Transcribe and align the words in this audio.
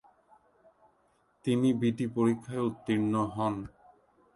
তিনি 1.45 1.69
বিটি 1.81 2.05
পরীক্ষায় 2.15 2.65
উত্তীর্ণ 2.69 3.13
হন। 3.35 3.55